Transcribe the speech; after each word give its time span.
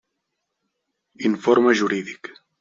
Informe 1.31 1.75
jurídic. 1.83 2.33